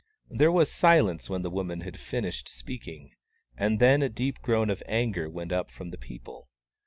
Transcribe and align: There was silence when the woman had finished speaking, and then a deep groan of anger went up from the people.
There 0.31 0.51
was 0.51 0.71
silence 0.71 1.29
when 1.29 1.43
the 1.43 1.51
woman 1.51 1.81
had 1.81 1.99
finished 1.99 2.49
speaking, 2.49 3.11
and 3.55 3.77
then 3.79 4.01
a 4.01 4.09
deep 4.09 4.41
groan 4.41 4.71
of 4.71 4.81
anger 4.87 5.29
went 5.29 5.51
up 5.51 5.69
from 5.69 5.91
the 5.91 5.95
people. 5.99 6.49